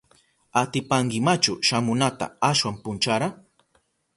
¿Atipankimachu 0.61 1.53
shamunata 1.67 2.25
ashwan 2.49 2.75
punchara? 2.83 3.27